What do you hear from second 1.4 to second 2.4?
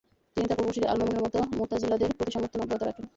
মুতাজিলাদের প্রতি